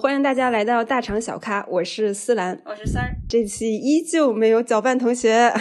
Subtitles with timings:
[0.00, 3.14] 欢迎大家来到大厂小咖，我是思兰，我是三儿。
[3.28, 5.52] 这期依旧没有搅拌同学，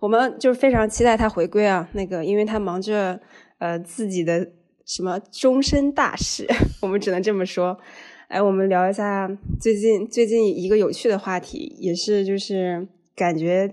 [0.00, 1.88] 我们就是非常期待他回归啊。
[1.92, 3.20] 那个，因为他忙着
[3.58, 4.50] 呃自己的
[4.84, 6.48] 什么终身大事，
[6.82, 7.78] 我们只能这么说。
[8.26, 9.30] 哎，我们聊一下
[9.60, 13.72] 最近最近一个有趣的话题，也是就是感觉。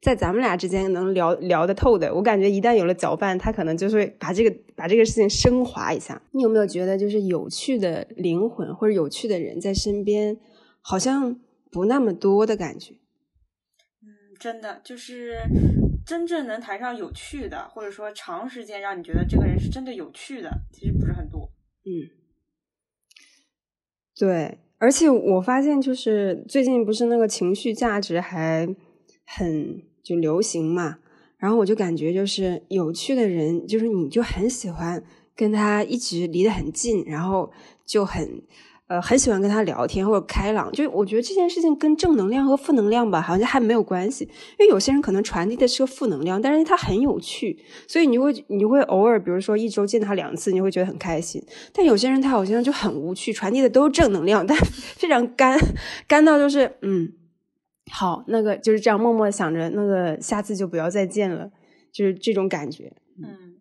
[0.00, 6.20] 在咱们俩之间能聊聊得透的，我感觉一旦有了搅拌，他可能就会把这个把这个事情升华一下。
[6.32, 10.36] 你有没有觉得，就是有趣的灵魂或者有趣的人在身边，
[10.80, 11.40] 好像
[11.70, 12.94] 不那么多的感觉？
[14.02, 15.40] 嗯，真的，就是
[16.06, 21.50] 真正能谈上有趣的，或者说长时间让你觉得这个人是真的有趣的，其实不是很多。
[21.84, 21.90] 嗯，
[24.14, 28.68] 对，而且我发现，就是最近不是那个情绪价值还
[29.26, 29.82] 很。
[30.06, 30.98] 就流行嘛，
[31.36, 35.02] 然后我就感觉就是有趣的人，就是你就很喜欢
[35.34, 37.50] 跟他一直离得很近，然后
[37.84, 38.40] 就很
[38.86, 40.70] 呃很喜欢跟他聊天或者开朗。
[40.70, 44.22] 就我觉得这件事情跟正能量和负能量吧，好像还没有关系。
[44.60, 51.42] 因为有些人可能传递的是个负能量，但是他很有趣，所以你会你会偶尔，比如说一周见他两次，你会觉得很开心。
[51.72, 54.56] 但有些人他好像就很无趣，传递的都是正能量，但
[54.94, 55.58] 非常干，
[56.06, 57.12] 干到就是嗯。
[57.92, 61.50] 好，那个就是这样默默想着，那个下次就不要再见了，
[61.92, 62.92] 就是这种感觉。
[63.22, 63.56] 嗯，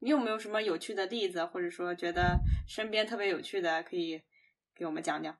[0.00, 4.22] 你有没有什么有趣的例子，或者说觉得身边特别有趣的，可以
[4.74, 5.36] 给我们讲讲？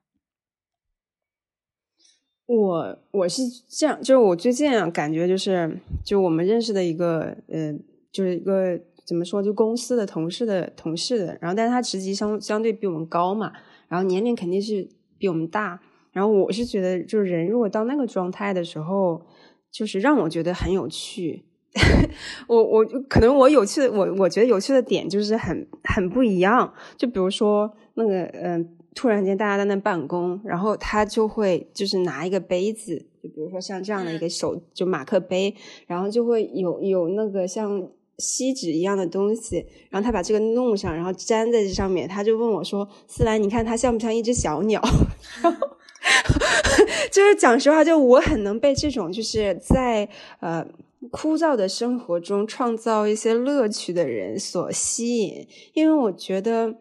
[2.45, 7.73] 我我是这样，就是我最近啊，感觉就是，就我们认识的一个，呃，
[8.11, 13.51] 就是一个怎么说，就公司的同事的同事的，然后但是他职级相相对比我们高嘛，
[13.87, 15.81] 然后年龄肯定是比我们大。
[16.11, 19.21] 然后我是觉得，就是人如果到那个状态的时候，
[19.71, 21.45] 就是让我觉得很有趣。
[22.47, 26.73] 我我可能我有趣的，我我觉得有趣的点就是很很不一样。
[26.97, 35.53] 就比如说那个嗯，突然间大家在那办公，然后他就会就是拿一个杯子，就比如说像这样的一个手就马克杯，
[35.85, 37.87] 然后就会有有那个像
[38.17, 44.81] 锡纸一样的东西，然后他把这个弄上，然后粘在这上面，他就问我说：“思兰，你看它像不像一只小鸟？”
[45.43, 45.67] 然后。
[47.11, 50.07] 就是讲实话，就我很能被这种就是在
[50.39, 50.65] 呃
[51.11, 56.75] 枯燥的生活中创造一些乐趣的人所吸引，因为我觉得，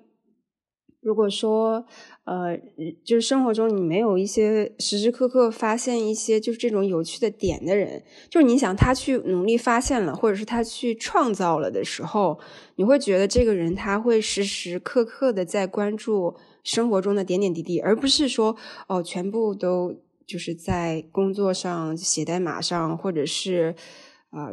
[1.01, 1.87] 如果说
[2.29, 2.59] 呃
[3.03, 12.39] 就是生活中你没有一些时时刻刻发现一些就是这种有趣的点的人，就是你想他去努力发现了，或者是他去创造了的时候，
[12.77, 16.37] 你会觉得这个人他会时时刻刻的在关注。
[16.65, 18.55] 生活中的点点滴滴，而不是说
[18.89, 19.95] 哦，全部都
[20.27, 23.75] 就是在工作上、写代码上，或者是
[24.29, 24.51] 啊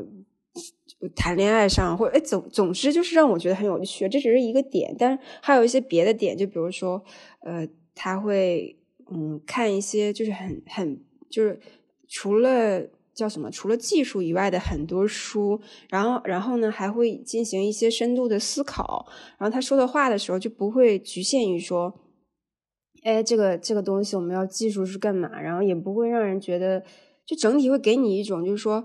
[1.16, 4.08] 谈恋爱上，或哎总总之就是让我觉得很有趣。
[4.10, 7.04] 这只是一个点，但是还有一些别的点，就比如说
[7.42, 8.78] 呃，他会
[9.12, 11.60] 嗯看一些就是很很就是
[12.08, 12.88] 除了。
[13.16, 13.50] 叫什么？
[13.50, 19.08] 除了技术以外的很多书，然后，然后呢，还会进行一些深度的思考。
[19.38, 21.98] 然后他说的话的时候，就不会局限于说，
[23.04, 25.40] 哎，这个这个东西我们要技术是干嘛？
[25.40, 26.84] 然后也不会让人觉得，
[27.26, 28.84] 就整体会给你一种就是说，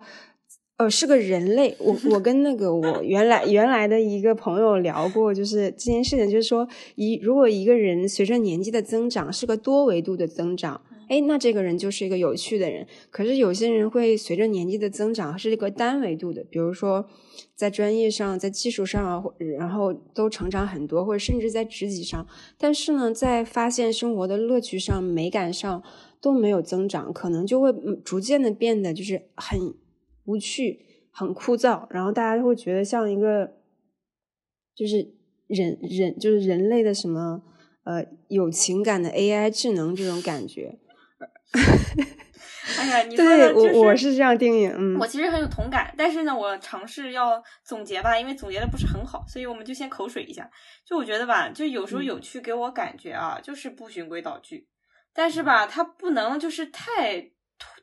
[0.80, 1.76] 呃，是个人类。
[1.78, 10.80] 我我跟那个我 原来原来的一个朋友聊过，就是这件事情，就是说，一如果一个人随着年纪的增长，是个多维度的增长。
[11.10, 12.86] 哎，那这个人就是一个有趣的人。
[13.10, 17.04] 可是有些人会随着年纪的增长是一个单维度的，比如说
[17.54, 19.22] 在专业上、在技术上，
[19.58, 22.26] 然后都成长很多，或者甚至在职级上，
[22.56, 25.82] 但是呢，在发现生活的乐趣上、美感上
[26.22, 27.70] 都没有增长，可能就会
[28.02, 29.74] 逐渐的变得就是很
[30.30, 33.56] 无趣、很枯燥，然后大家就会觉得像一个
[34.76, 35.12] 就是
[35.48, 37.42] 人人就是人类的什么
[37.82, 40.78] 呃有情感的 AI 智能这种感觉。
[42.78, 50.48] 哎呀， 你说的就是我是这样定义，嗯，我其实很有同感，但是呢，我尝试要总结吧，因为总结的不是很好，所以我们就先口水一下。
[50.86, 54.68] 就我觉得吧，就有时候有趣给我感觉啊，就是不循规蹈矩，
[55.12, 57.32] 但是吧，它不能就是太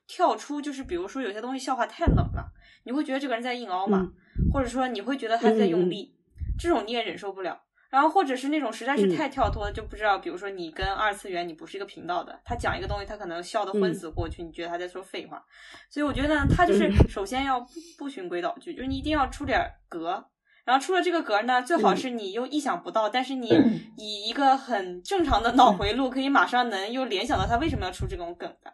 [0.07, 2.51] 跳出，就是比如说有些东西笑话太冷了，
[2.85, 4.09] 你会觉得这个人在硬凹嘛，
[4.53, 6.15] 或者说你会觉得他在用力，
[6.57, 7.61] 这种你也忍受不了。
[7.89, 15.41] 然后或者是那种实在是太跳脱，就不知道，比如说你跟二次元你不是一个频道的，他讲一个东西，他可能笑得昏死过去，你觉得他在说废话。
[15.89, 17.65] 所以我觉得他就是首先要
[17.97, 19.57] 不循规蹈矩，就是你一定要出点
[19.87, 20.25] 格，
[20.65, 23.47] 然后出了这个格呢，最好是你又意想不到，但是你
[23.95, 28.73] 以一个很正常的脑回路，可以马上能又联想到他为什么要出这种梗的。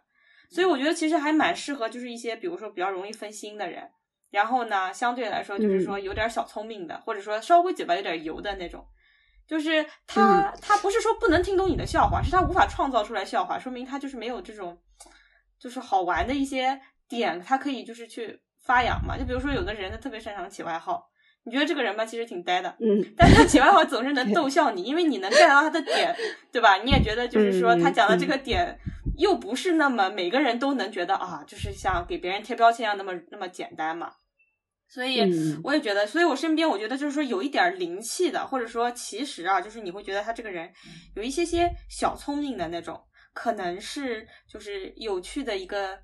[0.54, 3.90] 所以我觉得其实还蛮适合，就是一些比如说比较容易分心的人，
[4.30, 8.86] 然后呢相对来说就是说有点小聪明的，或者说稍微嘴巴有点油的那种。
[9.48, 14.80] 就是他他不是说不能听懂你的笑话，是他无法创造出来笑话，说明他就是没有这种
[15.58, 19.18] 就是好玩的一些点，他可以就是去发扬嘛。
[19.18, 21.10] 就比如说有的人他特别擅长起外号。
[21.46, 26.16] 你觉得这个人吧，其实挺呆的，嗯，但是他起外号总是能 逗笑你，因为你能 get 到他的点，
[26.50, 26.76] 对吧？
[26.78, 28.78] 你也觉得就是说他讲的这个点
[29.18, 34.10] 又不是那么每个人都能觉得啊，就是像给别人贴标签一样那么那么简单嘛。
[34.88, 35.20] 所以
[35.62, 40.72] 我也觉得，所以我身边我觉得就是说有一点灵气的，或者说其实啊，就是你会觉得他这个人
[41.14, 42.98] 有一些些小聪明的那种，
[43.34, 45.98] 可能是就是有趣的一个。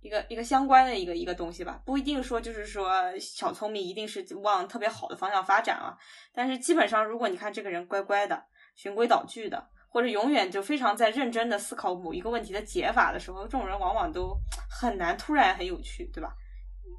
[0.00, 5.96] 一个一个相关的一个一个东西吧，不一定说就是说小聪明一定是往特别好的方向发展啊。
[6.32, 8.44] 但是基本上，如果你看这个人乖乖的、
[8.76, 14.36] 循规蹈矩的，或者永远就非常在认真的思考某一个问题的解法的时候，这种人往往都
[14.70, 16.32] 很难突然很有趣，对吧？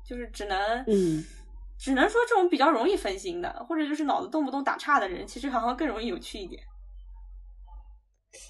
[0.06, 0.58] 就是只能，
[0.88, 1.24] 嗯，
[1.78, 6.62] 只能说这种比较容易分心的，或者就是脑子动不动打岔的人，其实好像更容易有趣一点。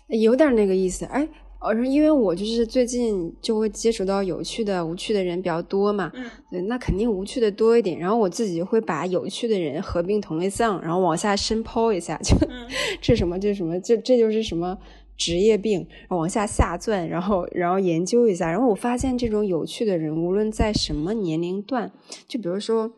[0.07, 1.29] 有点那个意思，哎。
[1.61, 7.99] 哦，因为我就是最近就会接触到有趣的、无趣的人比较多嘛，嗯，对，那肯定无趣的多一点。
[7.99, 12.35] 然后我自己会把有趣的人合并同类项，然后往下深剖一下，就
[13.01, 14.77] 这什么这什么，这这就是什么
[15.17, 18.49] 职业病，往下下钻，然后然后研究一下。
[18.49, 21.91] 然后我发现这种有趣的人，无论在什么年龄段，
[22.27, 22.91] 就比如说。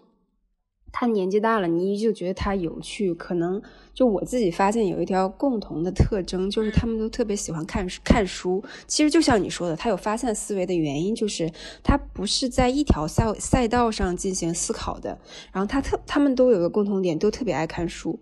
[0.91, 3.13] 他年纪大了，你依旧觉得他有趣。
[3.13, 3.61] 可能
[3.93, 8.63] 就我自己发现有一条共同的特征，就是他们都特别喜欢看看书。
[8.87, 11.51] 其实就像你说的，他有发散思维的原因，就是
[11.83, 15.17] 他不是在一条赛赛道上进行思考的。
[15.51, 18.19] 然后他特他们都有个共同点，都特别爱看书。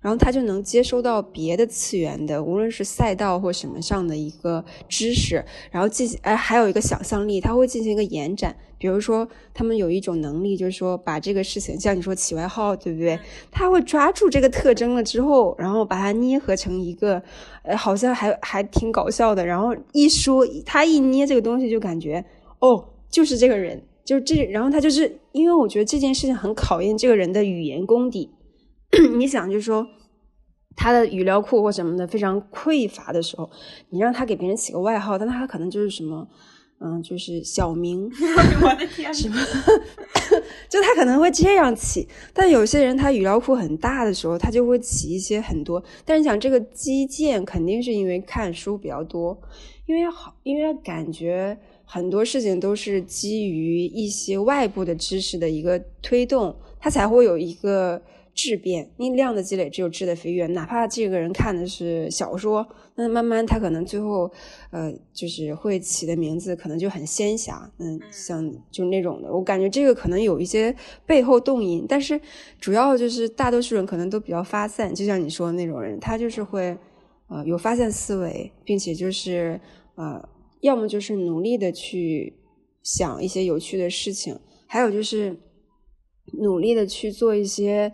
[0.00, 8.56] 然后他就能接收到别的次元的，无论是赛道或什么上的一个知识，然后进行哎，还有一个想象力，他会进行一个延展。
[8.80, 13.20] 比如说，他们有一种能力，就是说把这个事情，像你说起外号，对不对？
[13.52, 17.22] 他会抓住这个特征了之后，然后把它捏合成一个，
[17.62, 19.44] 呃，好像还还挺搞笑的。
[19.44, 22.24] 然后一说他一捏这个东西，就感觉
[22.60, 24.44] 哦，就是这个人，就是这。
[24.46, 28.30] 然后他就是因为我觉得这件事情很考验这个人的语言功底。
[29.18, 29.86] 你想，就是说
[30.74, 33.50] 他的语料库或什么的非常匮乏的时候，
[33.90, 36.26] 你让他给别人起个外号，但他可能就是什么，
[36.82, 38.10] 嗯，就是小明，
[38.62, 39.36] 我的天，什么，
[40.66, 42.08] 就他可能会这样起。
[42.32, 45.82] 但有些人他语料库很大的时候，他就会起一些很多。
[46.06, 49.38] 但是讲这个基建，肯定是因为看书比较多，
[49.84, 58.00] 因为好，因为感觉很多事情都是基于一些外部的知识的一个推动，他才会有一个。
[58.34, 60.46] 质变，因为量的积累只有质的飞跃。
[60.46, 64.30] 哪怕这个人看的是小说，那慢慢他可能最后，
[64.70, 69.30] 呃，就是会起的名字可能就很仙侠，嗯，像就那种的。
[69.32, 70.74] 我感觉这个可能有一些
[71.04, 72.18] 背后动因，但是
[72.58, 76.76] 主要就是大多数人可能都比较发散，就像你说的那种人，他就是会，
[77.28, 79.60] 呃，有发散思维，并且就是
[79.96, 80.26] 呃，
[80.60, 82.38] 要么就是努力的去
[82.82, 85.36] 想一些有趣的事情，还有就是
[86.40, 87.92] 努力的去做一些。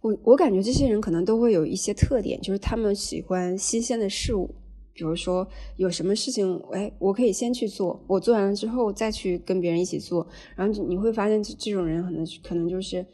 [0.00, 4.54] 我我感觉这些人可能都会有一些特点，就是他们喜欢新鲜的事物，
[4.92, 10.26] 比如说有什么事情，哎，我可以先去做，我做完了之后再去跟别人一起做，
[10.56, 13.04] 然后你会发现这这种人可能可能就是，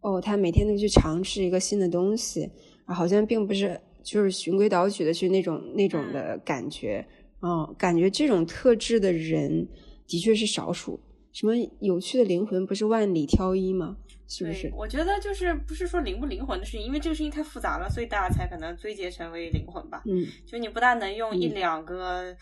[0.00, 2.50] 哦，他每天都去尝试一个新的东西，
[2.86, 7.06] 好像并不是就是循规蹈矩的去那种那种的感觉，
[7.42, 9.68] 嗯，感觉这种特质的人
[10.06, 10.98] 的确是少数。
[11.30, 13.98] 什么有趣的灵魂不是万里挑一吗？
[14.28, 14.70] 是不是？
[14.74, 20.02] 我觉得就是不是说灵不灵魂的事情，因为这个事情太复杂了，所以大家才可能归结成为灵魂吧。
[20.04, 22.36] 嗯，就你不大能用一两个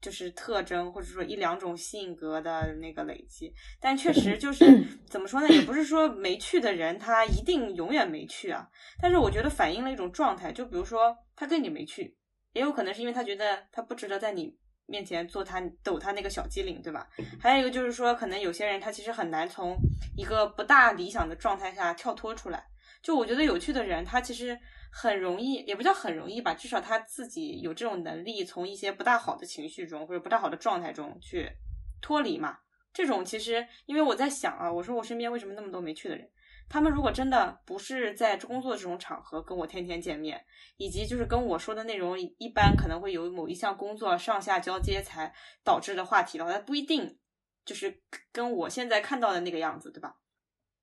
[0.00, 4.64] 就是特征，或者说一两种性格的那个累积，但确实就是
[5.08, 5.48] 怎么说呢？
[5.48, 8.68] 也不是说没去的人他一定永远没去啊。
[9.02, 12.16] 但是我觉得反映了一种状态，就比如说他跟你没去，
[12.52, 14.56] 也有可能是因为他觉得他不值得在你。
[14.86, 17.08] 面前做他抖他那个小机灵，对吧？
[17.40, 19.76] 还有一个就是说，可能有些人他其实很难从
[20.16, 22.64] 一个不大理想的状态下跳脱出来。
[23.02, 24.58] 就我觉得有趣的人，他其实
[24.90, 31.50] 很容易，也不叫很容易吧，至少他自己有这种能力，从一些不大好的情绪中或者不大好的状态中去
[32.00, 32.58] 脱离嘛。
[32.92, 36.26] 这种其实，因为我在想啊，我说我身边为什么那么多没趣的人？
[36.68, 40.44] 他们如果真的不是在工作这种场合跟我天天见面，
[40.76, 47.18] 以及就是跟我说的内容一般可能会有某一项工作上下交接才导致的话题的话，他不一定
[47.64, 48.02] 就是
[48.32, 50.16] 跟我现在看到的那个样子，对吧？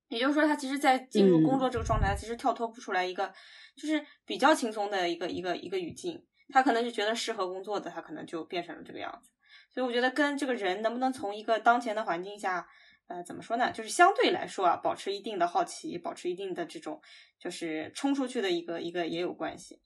[0.08, 3.34] 也就是说，他其实，在进入工作这个状态，他其实跳脱不出来一个
[3.76, 9.32] 就是比较轻松的一个一个一个语境，他可能就觉得适合工作的，他可能就变成了这个样子。
[9.70, 12.68] 所以我觉得跟这个人能不能从一个当前的环境下。
[13.12, 13.70] 呃，怎么说呢？
[13.74, 17.02] 就是相对来说啊，保持一定的好奇，保持一定的这种，
[17.38, 19.82] 就是冲出去的一个一个也有关系。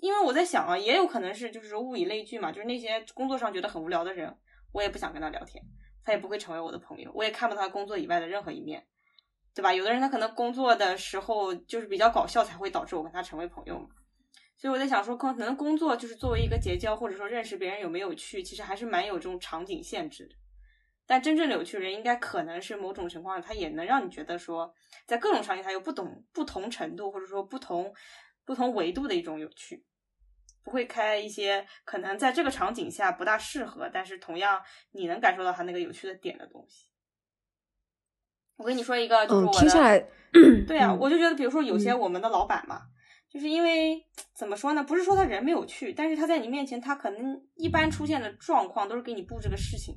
[0.00, 4.36] 因为我在想啊，也有可能是就是物以类聚嘛，就是那些工作上觉得很无聊的人，
[4.72, 5.62] 我也不想跟他聊天，
[6.02, 8.84] 他也不会成为我的朋友，我也看不到他工作以外的任何一面，
[9.54, 9.72] 对吧？
[9.72, 13.88] 有的人他可能工作的时候就是比较搞笑，才会导致我跟他成为朋友嘛。
[14.56, 20.34] 所以我在想说，可能工作就是作为一个结交或者说认识别人有没有趣，其实还是蛮有这种场景限制的。
[21.06, 24.74] 但真正有趣的人，应该可能是某种情况，他也能让你觉得说，
[25.06, 27.94] 在各种场景他有不懂不同程度或者说不同
[28.44, 29.84] 不同维度的一种有趣，
[30.64, 34.60] 不会开一些可能在这个场景下不大适合，但是同样
[34.90, 36.90] 你能感受到他那个有趣的点的东西。
[38.56, 40.08] 我跟你说一个，就是我听下来，
[40.66, 42.80] 对啊，我就觉得，比如说有些我们的老板嘛，
[43.28, 44.02] 就是因为
[44.34, 44.82] 怎么说呢？
[44.82, 49.94] 不是说他人没有趣，但是他在你面前，他可能一般出现的状况都是给你布置个事情。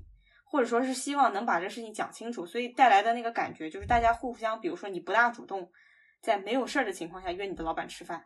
[0.52, 5.72] 或者说是希望能把这事情讲清楚，所以带来的那个感觉就是大家互相，比如说你不大主动，
[6.22, 8.26] 在没有事儿的情况下约你的老板吃饭，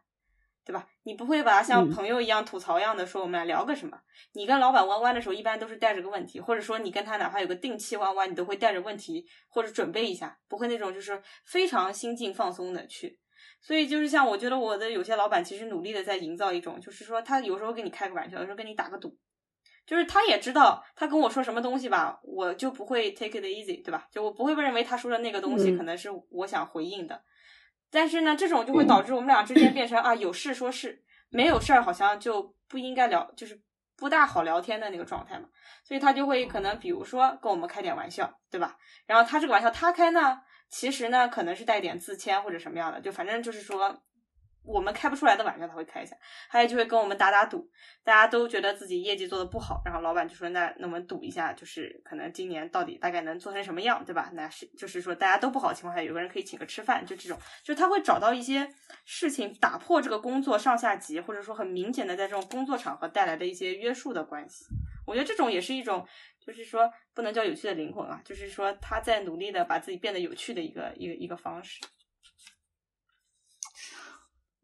[0.63, 0.87] 对吧？
[1.03, 3.99] 你不会把他像朋友一样吐槽一样的说我们俩聊个什么？
[4.31, 13.19] 你跟老板弯弯的时候，一般都是带着个问题，或者说你跟他哪怕有个定期弯弯，你都会带着问题或者准备一下，不会那种就是非常心境放松的去。
[13.61, 19.17] 所以就是像我觉得我的有些老板其实努力的在营造一种，就是说他有时候跟你开个玩笑，有时候跟你打个赌。
[19.85, 24.07] 就是他也知道，他跟我说什么东西吧，我就不会 take it easy，对吧？
[24.11, 27.21] 就我不会认为他说的那个东西可能是我想回应的。
[27.91, 33.61] 但是呢，这种就会导致我们俩之间变成啊，有事说事，没有事儿好像就不应该聊，就是
[33.97, 35.49] 不大好聊天的那个状态嘛。
[35.83, 38.77] 所以他就会可能比如说跟我们开点玩笑，对吧？
[39.05, 44.01] 然后他这个玩笑他开呢，其实呢可能是带点自谦或者什么样的，就反正就是说。
[44.65, 46.15] 我们开不出来的玩笑他会开一下，
[46.47, 47.69] 还有就会跟我们打打赌，
[48.03, 54.31] 大家都觉得自己业绩做的不好，然后老板就说那那我们赌一下，就是可能今年到底大概能做成什么样，对吧？
[54.33, 58.67] 那是就是说大家都不好的情况下，有个人可以请个吃饭，就这种，就他会找到一些
[59.05, 64.65] 事情打破这个工作上下级，或者说很明显的在这种工作场合带来的一些约束的关系。
[65.05, 66.07] 我觉得这种也是一种，
[66.39, 71.81] 就是说不能叫有趣的灵魂啊，就是说他在努力的把自己变得有趣的一个一个一个方式。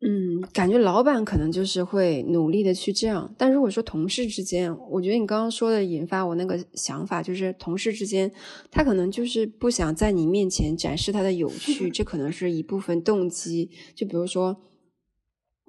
[0.01, 8.31] 嗯，感觉老板可能就是会努力的去这样，但如果说同事之间，我觉得你刚刚说的引发我那个想法，就是同事之间，
[8.71, 13.69] 他可能就是不想在你面前展示他的有趣， 这可能是一部分动机。
[13.93, 14.61] 就比如说，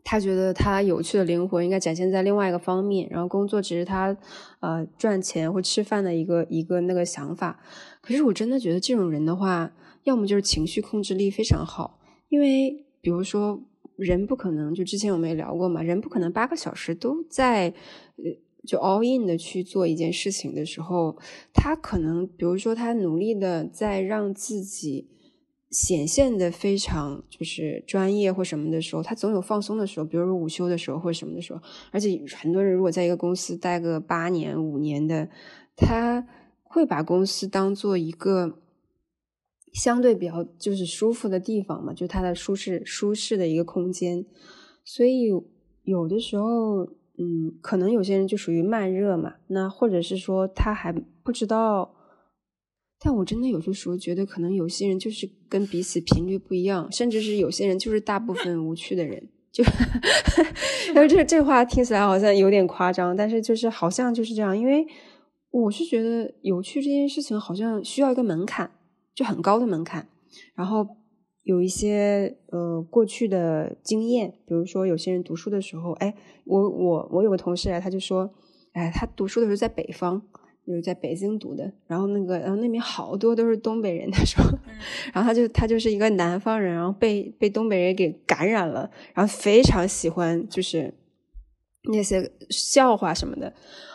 [0.04, 4.16] 他觉得他有趣的灵魂应该展现在另外一个方面，然后工作只是他
[4.60, 7.58] 呃赚钱或吃饭的一个一个那个想法。
[8.00, 9.72] 可是我真的觉得这种人的话，
[10.04, 13.64] 要么就是情绪控制力非常好，因为比如说。
[14.00, 17.68] 人不可能，就之前我们也聊过嘛，人不可能八个小时都在，
[18.16, 18.24] 呃，
[18.66, 21.18] 就 all in 的去做一件事情的时候，
[21.52, 25.06] 他可能，比如说他努力的在让自己
[25.70, 31.60] 显现的非常就是专业或什么的时候，他总有放松的时候，比如说午休的时候或什么的时候，
[31.92, 35.28] 而且很多人如果在一个公司待个八年五年的，
[35.76, 36.26] 他
[36.62, 38.58] 会把公司当做一个。
[39.72, 44.24] 相对比较就是舒服的地方嘛，就它的舒适舒适的一个空间，
[44.84, 45.28] 所以
[45.84, 46.84] 有的时候，
[47.18, 51.94] 嗯，可能有些人就属于慢热嘛，那或者是说他还不知道，
[53.00, 59.62] 但我真的有些时候觉得，可能有些人就是跟彼此频率不一样，甚至是有些人就是大部分无趣的人，就，
[60.94, 64.84] 因为这这话听起来好像有点夸张，但是就是好像就是这样，因为
[65.50, 68.70] 我是觉得有趣这件事情好像需要一个门槛。
[69.14, 70.08] 就很高的门槛，
[70.54, 70.86] 然后
[71.42, 76.14] 有一些呃过去的经验，比如说有些人读书的时候，哎，
[76.44, 78.30] 我我我有个同事啊，他就说，
[78.72, 80.22] 哎，他读书的时候在北方，
[80.66, 84.42] 就是在北京读的，然后那个然后那边好多都是东北人，他说，
[85.12, 90.94] 然后他就他就是一个南方人，然后被被东北人给感染了，然后非常喜欢就是
[91.92, 93.52] 那些笑话什么的，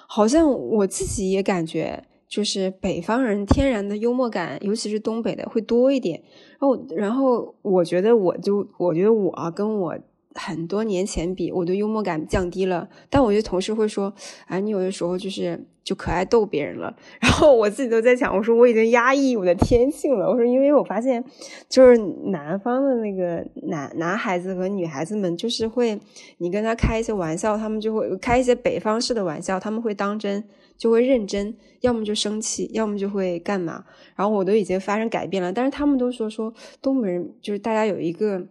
[0.07, 2.03] 好像我自己也感觉。
[2.27, 6.21] 就是北方人天然的幽默感，尤其是东北的会多一点。
[6.59, 9.95] 然后，然后我觉得我就我觉得我跟我
[10.33, 12.89] 很多年前比，我的幽默感降低了。
[13.09, 14.13] 但我觉得同事会说
[14.47, 16.93] ：“哎，你有的时候就是就可爱逗别人了。
[17.21, 20.27] ”然后我自己都在想，我说我已经压抑我的天性了。
[20.27, 21.23] 我说，因为我发现
[21.69, 25.97] 就是南方的那个男男孩子和女孩子们，就是会
[26.39, 30.43] 你跟他开一些玩笑，他们就会开一些北方式的玩笑，他们会当真。
[30.77, 33.85] 就会认真，要么就生气，要么就会干嘛。
[34.15, 38.47] 然后我都已经发生改变了，但是他们都说说东北人就是大家有一个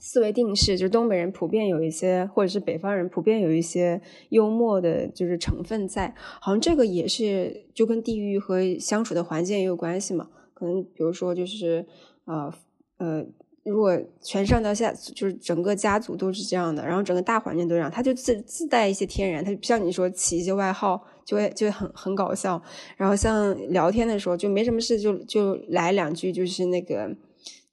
[0.00, 6.14] 思维定式，就是东北人普遍有一些，或者是北方人普遍有一些幽默的，就是成分在。
[6.40, 10.28] 好像这个也是就跟地域和相处的环境也有关系嘛。
[10.54, 11.86] 可能比如说就是
[12.24, 12.52] 呃
[12.98, 13.26] 呃，
[13.66, 22.62] 如果全上到下就是整个家族都是这样的，然后整个大环境都这样，他就自自带一些天然，他就像你说起一些外号，就会就很很搞笑。
[22.96, 27.14] 然后像聊天的时候，就没什么事就就来两句，就是那个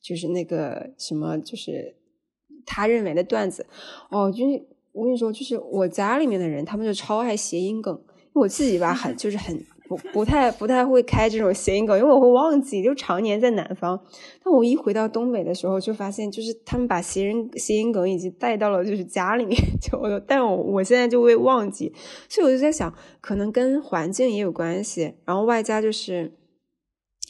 [0.01, 1.95] 就是那个什么，就是
[2.65, 3.65] 他认为的段子。
[4.09, 8.01] 哦，就是我跟你说，就是我家里面的人，他们就超爱谐音梗。
[8.33, 9.63] 我自己吧，很就是很
[9.97, 14.00] 不不太不太会开这种谐音梗，因为我会忘记，就常年在南方。
[14.43, 21.93] 但我一回到东北的时候，就发现就是他们把谐音谐音梗已经带到了就是家里面， 就但我我现在就会忘记，
[22.29, 26.33] 所以我就在想，可能跟环境也有关系，然后外加就是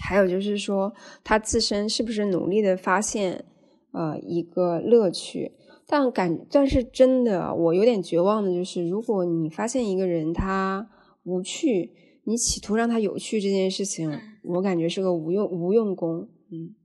[0.01, 0.93] 还有就是说
[1.23, 3.45] 他自身是不是努力的发现
[3.91, 5.53] 呃一个乐趣。
[5.85, 10.89] 但感但是真的，我有点绝望的就是，如果你发现一个人他
[11.23, 11.91] 无趣，
[12.25, 16.29] 你企图让他有趣这件事情，我感觉是个无用无用功。
[16.51, 16.75] 嗯，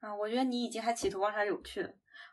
[0.00, 1.90] 啊，我觉得你已经还企图让他有趣了。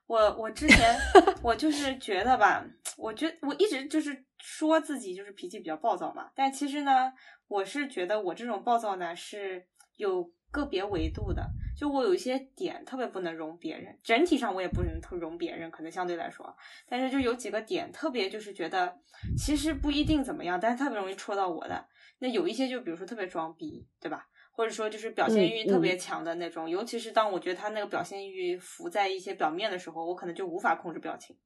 [0.07, 0.97] 我我之前
[1.43, 2.65] 我就是觉得吧，
[2.97, 7.13] 我觉我一直就是说自己就是脾气比较暴躁嘛，但其实呢，
[7.47, 9.65] 我是觉得我这种暴躁呢是
[9.97, 11.45] 有个别维度的。
[11.77, 16.53] 就我有一些点特别不能容别人，整体上我也不能特容别人，可能相对来说，
[16.89, 18.97] 但是就有几个点特别就是觉得
[19.37, 21.85] 其实不一定怎么样，但是特别容易戳到我的。
[22.19, 24.27] 那有一些就比如说特别装逼，对吧？
[24.51, 31.37] 或者说就是表现欲特别强的那种，尤其是当我觉得他那个表现欲浮在一些表面的时候，我可能就无法控制表情，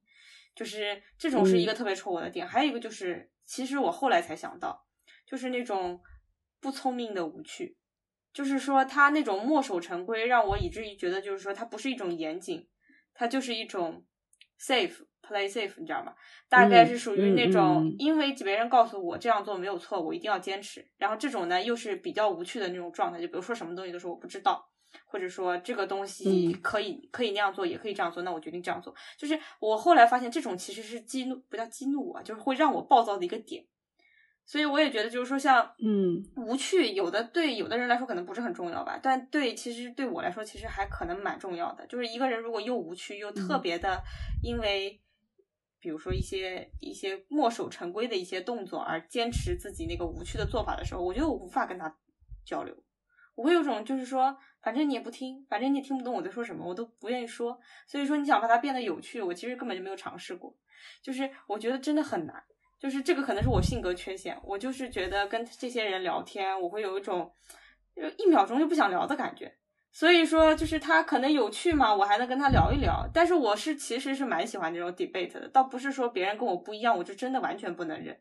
[0.55, 2.47] 就是这种是一个特别戳我的点。
[2.47, 4.87] 还有一个就是，其实我后来才想到，
[5.27, 6.01] 就是那种
[6.59, 7.77] 不聪明的无趣。
[8.33, 12.67] 就是说，他那种墨守成规，让我以至于觉得，就是说，它不是一种严谨，
[13.13, 14.07] 它就是一种
[14.59, 16.13] safe play safe，你知道吗？
[16.49, 20.85] 大概是属于那种，因为别人告诉我这样做没有错，我一定要坚持。
[20.97, 24.69] 然后这种呢，又是比较无趣的那种状态，就比如说什么东西都是我不知道，
[25.05, 28.93] 或者说这个东西可以可以那样做，也可以这样做，那我决定这样做。
[29.17, 33.65] 就是我后来发现，这种其实是激怒，不叫激怒我，就是会让我暴躁的一个点。
[34.45, 41.87] 所以我也觉得，就是说，像嗯，无趣，有的对有的人来说可能不是很重要吧，但对，其实对我来说，其实还可能蛮重要的。
[41.87, 44.03] 就是一个人如果又无趣又特别的，
[44.43, 44.99] 因为
[45.83, 51.93] 比如说一些一些墨守成规的一些动作而坚持自己那个无趣的做法的时候，我觉得我无法跟他
[52.45, 52.73] 交流。
[53.35, 57.59] 我会有种就是说，反正你也不听，反正你也听不懂我在说什么，我都不愿意说。
[57.85, 60.55] 所以说，你想把它变得有趣，我其实根本就没有尝试过。
[61.01, 62.41] 就是我觉得真的很难。
[62.79, 67.33] 就是这个可能是我性格缺陷，我就是觉得跟这些人聊天，我会有一种
[67.93, 69.53] 就一秒钟就不想聊的感觉。
[69.93, 73.07] 所以说，就是他可能有趣嘛，我还能跟他聊一聊。
[73.13, 78.19] 但是我是其实是蛮喜欢这种 debate 的，倒不是说别人跟我不一样，我就真的完全不能忍。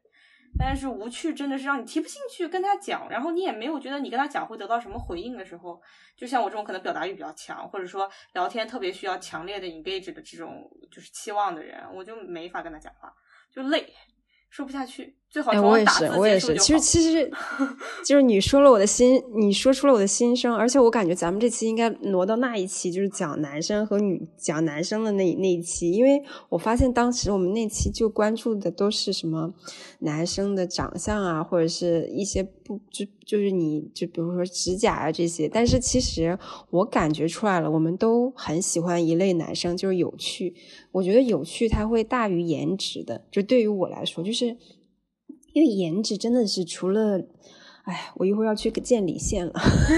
[0.58, 5.80] 但是无趣真的是让你提不进去跟他讲，然后你也没有觉得你跟他讲会得到什么回应的时候，
[6.14, 13.10] 就像我这种可能表达欲比较强，或者说聊天特别需要强烈的 engage 的这种就是期望的人，我就没法跟他讲话，
[13.50, 13.90] 就累。
[14.50, 16.54] 说不下去，最好我也是，我也是。
[16.58, 17.30] 其实，其实
[18.04, 20.54] 就是你说了我的心，你说出了我的心声。
[20.54, 25.90] 而且，我感觉咱们这期应该挪到那一期，就是讲男生和女讲男生的那那一期。
[25.90, 29.54] 因为我发现当时我们那期就关注的都是什么
[30.00, 35.48] 男生的长相啊，或者是一些不就就是你就比如说指甲啊这些。
[35.48, 40.54] 但是，其实我感觉出来了，我们都很喜欢一类男生，就是有趣。
[40.90, 43.24] 我觉得有趣，它会大于颜值的。
[43.30, 44.54] 就对于我来说，就是
[45.52, 47.20] 因为颜值真的是除了，
[47.84, 49.52] 哎，我一会儿要去见李现了，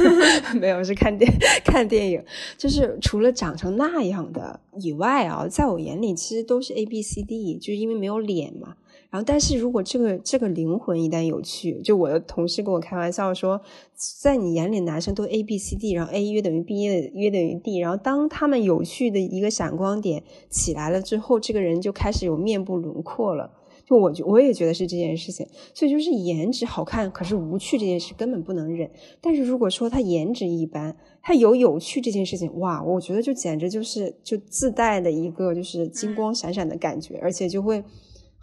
[0.60, 1.30] 没有是看电
[1.64, 2.24] 看电影，
[2.56, 8.76] 就是除了长成那样的以外啊，在我眼里其实都是 A B C D，就是因为没有脸嘛。
[9.10, 13.60] 然后，但是如果这个这个灵魂一旦有趣，就我的同事跟我开玩笑说，
[13.94, 23.52] 在你眼里男生都 A B C D，然后 A 约等于 B 约等于 D，然后当他们有趣的一个闪光点起来了之后，这个人就开始有面部轮廓了。
[23.86, 28.90] 就我觉我也觉得是这件事情，所以就是颜值好看，可是无趣这件事根本不能忍。
[29.20, 37.84] 但是如果说他颜值一般，他有有趣这件事情，哇，我觉得就简直就是就自带的一个就是金光闪闪的感觉，而且就会。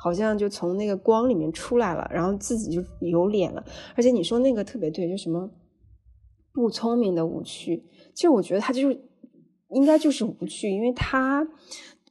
[0.04, 3.64] 好像就从那个光里面出来了，然后自己就有脸了。
[3.96, 5.48] 而且你说那个特别对，就什么
[6.52, 7.84] 不聪明的无趣，
[8.16, 9.00] 其实我觉得他就是
[9.70, 11.48] 应该就是无趣，因为他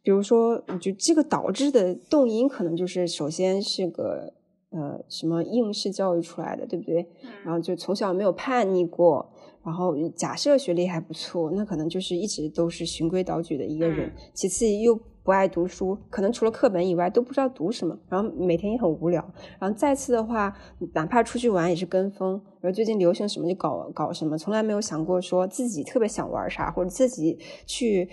[0.03, 4.33] 比如说，就这个导致的动因可能就是首先是个
[4.71, 7.07] 呃什么应试教育出来的，对不对？
[7.45, 9.31] 然后就从小没有叛逆过，
[9.65, 14.13] 然后假设学历还不错，那可能就是一直都是循规蹈矩的一个人。
[14.35, 14.99] 其次又。
[15.23, 19.23] 不爱读书，可能除了课本以外都不知道读什么，然后每天也很无聊。
[19.59, 20.57] 然后再次的话，
[20.95, 28.09] 哪怕出去玩也是跟风，然后最近流行什么就搞搞什么，从来没有想过说自己特别想玩啥，或者自己去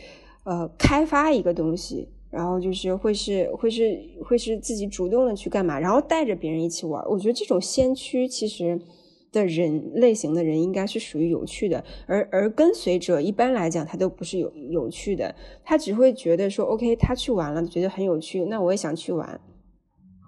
[0.48, 2.10] 呃开发一个东西。
[2.30, 7.02] 然后就是会是会是会是自己主动的去干嘛，然后带着别人一起玩。
[7.10, 8.80] 我觉得这种先驱其实
[9.32, 15.34] 的人类型的人应该是属于有趣的，而而跟随者一般来讲他都不是有有趣的，
[15.64, 19.40] 他只会觉得说 OK，他去玩了，觉得很有趣，那我也想去玩。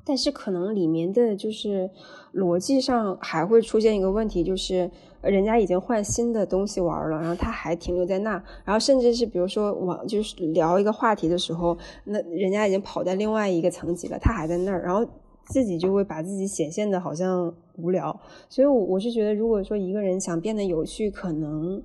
[0.05, 1.91] 但是可能里面的就是
[2.33, 4.89] 逻辑上还会出现一个问题，就是
[5.21, 8.31] 人家已经换新的东西玩了，然后他还停留在那，
[8.63, 15.05] 然后甚至是比如说往就是聊一个话题的时候，那人家已经跑在另外一个层级了，他还在那儿，然后
[15.47, 18.17] 自己就会把自己显现的好像无聊。
[18.49, 21.81] 所以，我我是觉得，如果说一个人想变得有趣，可能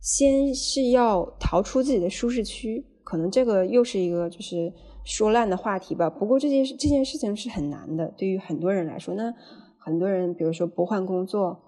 [0.00, 4.72] 先是要逃出自己的舒适区，可能这个又是一个就是。
[5.06, 9.30] 说烂的话题吧，不过这件这件事情是很难的，对于很多人来说，那
[9.76, 11.60] 很多人比如说不换工作，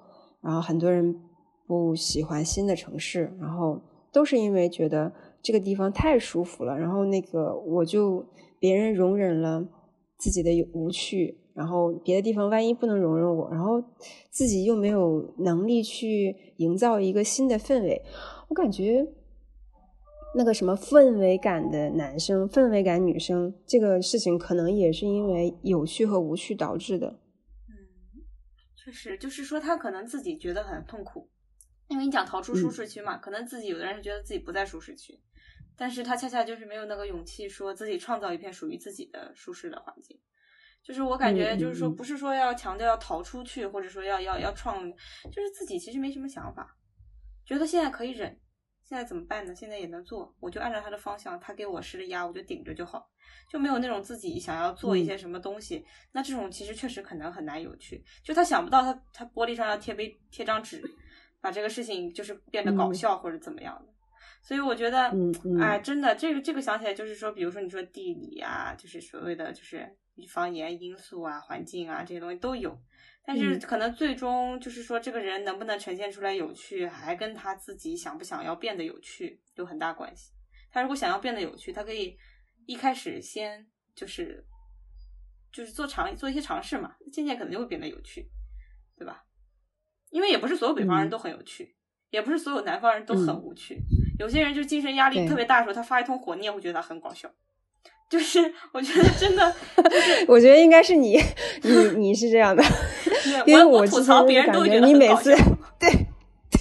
[0.42, 1.14] 然后很多人
[1.66, 3.81] 不喜欢新的城市，然后
[4.12, 8.25] 都是因为觉得这个地方太舒服了，然后那个我就
[8.59, 9.66] 别人容忍了
[10.18, 13.83] 自己的无趣，然后别的地方万一不能容忍我，然后
[14.31, 18.03] 自己又没有能力去营造一个新的氛围，
[18.49, 19.07] 我感觉。
[20.38, 27.18] 那个什么氛围感的男生，氛围感女生，这个事情可能也是因为有趣和无趣导致的。
[28.87, 31.31] 嗯，确实，就是说他可能自己觉得很痛苦，
[31.88, 35.20] 因为你讲逃出舒适区嘛，可能自己有的人是觉得自己不在舒适区，
[35.77, 40.18] 但是他恰恰就是没有那个勇气，说自己创造一片属于自己的舒适的环境。
[40.83, 44.88] 就是我感觉，就是说不是说要强调要逃出去，或者说要要要创，
[45.33, 46.77] 就是自己其实没什么想法，
[47.44, 48.38] 觉得现在可以忍。
[48.88, 49.53] 现在怎么办呢？
[49.53, 53.05] 现在也能做，我就按照他的方向，他给我施的压，我就顶着就好，
[53.51, 55.85] 就没有那种自己想要做一些什么东西。
[56.12, 60.81] 那这种其实确实可能很难有趣，就他想不到他他玻璃上要贴杯贴张纸，
[61.40, 63.92] 把这个事情就是变得搞笑或者怎么样的。
[64.40, 65.12] 所以我觉得，
[65.61, 69.92] 哎，真的这个这个想起来就是说，比如说你说地理啊，就是所谓的就是
[70.24, 72.81] 方言因素啊、环境啊这些东西都有。
[73.24, 80.31] 但是可能最终就是说，这个人能不能呈现出来有趣，还跟他自己想不想要变得有趣有很大关系。
[80.70, 82.16] 他如果想要变得有趣，他可以
[82.66, 84.46] 一开始先就是
[85.52, 88.31] 就是做尝做一些尝试嘛，渐渐可能就会变得有趣，
[88.96, 89.24] 对吧？
[90.11, 91.76] 因为也不是所有北方人都很有趣，
[92.11, 93.76] 也不是所有南方人都很无趣。
[94.20, 97.29] 有些人就精神压力特别大的时候，他发一通火，你也会觉得他很搞笑。
[98.08, 98.38] 就是
[98.72, 99.54] 我觉得真的，
[100.28, 101.18] 我觉得应该是你，
[101.62, 102.62] 你你是这样的，
[103.46, 105.34] 因为我吐槽别人都觉得你每次
[105.78, 105.90] 对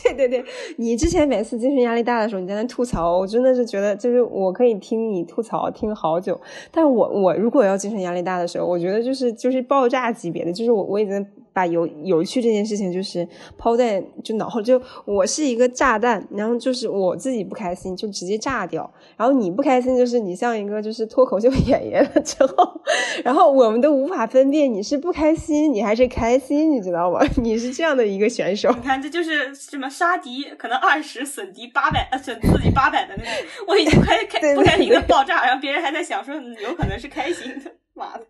[0.03, 0.45] 对对对，
[0.77, 6.39] 你之前每次精神压力大的时候，你在那吐槽，我真的是觉得就是我可以听你吐槽听好久，
[6.71, 11.25] 但我我如果要精神压力大的时候，我觉得就是就是爆炸级别的，就是我我已经。
[11.55, 13.25] 把有有趣这件事情就是
[13.57, 22.81] 抛在就脑后，就我是一个炸弹，然后就是我自己不开心就直接炸掉，然后你不开心就是你像一个就是脱口秀演员了之后，
[23.23, 27.21] 然后我们都无法分辨你是不开心你还是开心，你知道吗？
[27.41, 28.69] 你是这样的一个选手。
[28.71, 33.31] 你看这就是什么杀敌可能二十损敌八百，损自己八百的那种，
[33.69, 38.25] 我已经快开不开心的爆炸，然后别人还在想说有可能是开心的，妈的。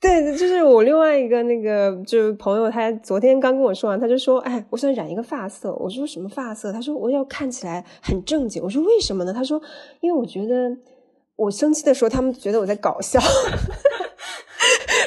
[0.00, 9.60] 对，就是我另外一个那个就是朋友，他昨天刚跟我说完，他就说：“哎，我想染一个发色。”我说：“什么发色？”他说：“我要看起来很正经。”我说：“为什么呢？”他说
[10.00, 10.74] ：“因为我觉得
[11.36, 13.20] 我生气的时候，他们觉得我在搞笑。”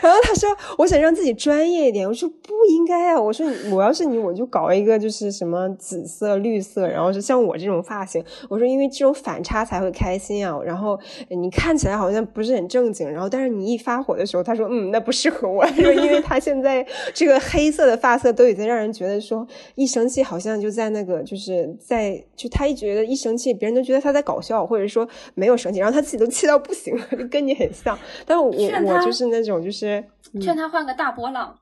[0.03, 27.97] 然后他说：“我想让自己专业一点。”我说：“不应该啊！”我说：“我要是你，我就搞一个就是什么紫色、绿色，然后是像我这种发型。”我说：“因为这种反差才会开心啊！”然后你看起来好像不是很正经，然后但是你一发火的时候，他说：“嗯，那不适合我。”因为因为他现在这个黑色的发色都已经让人觉得说，一生气好像就在那个就是在就他一觉得一生气，别人都觉得他在搞笑，或者说没有生气，然后他自己都气到不行了，就跟你很像。
[28.25, 29.92] 但我我就是那种就是。
[30.41, 31.59] 劝他换个大波浪，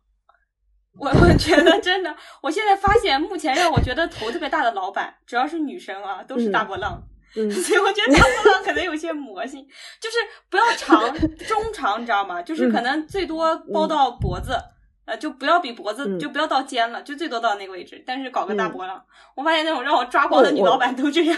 [1.00, 7.02] 我我觉得真的，我现在发现，目前让我觉得头特别大的老板，只要是女生啊，都是大波浪，
[7.34, 9.65] 所以我觉得大波浪可能有些魔性，
[10.02, 10.17] 就是
[10.50, 11.02] 不要长，
[11.48, 12.41] 中长，你知道吗？
[12.41, 14.58] 就是可能最多包到脖子，
[15.06, 19.02] 呃，就不要比脖子，就不要到肩了，就最多到那个位置，但是搞个大波浪，
[19.36, 21.38] 我发现那种让我抓狂的女老板都这样。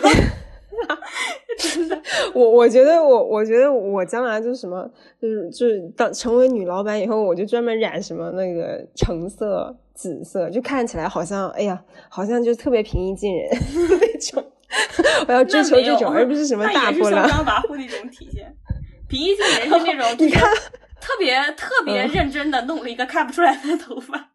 [1.57, 2.01] 真的，
[2.33, 4.89] 我我觉得我我觉得我将来就是什么，
[5.21, 13.49] 就是就是当成为女老板以后，我就专门染什么那个橙色、紫色，就看起来好像哎呀，好像就特别平易近人
[13.99, 14.43] 那种。
[15.27, 17.27] 我要追求这种，而不是什么大波浪。
[17.27, 18.51] 张跋扈的一种体现。
[19.07, 20.41] 平易近人是那种， 你看，
[20.99, 24.31] 特别特别认真的弄了一个看不出来的头发。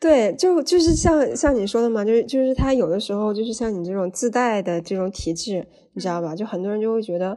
[0.00, 6.34] 对，就就是像像你说的嘛，就是就是他有的时候就是像你这种自带的这种体质，你知道吧？
[6.34, 7.36] 就很多人就会觉得，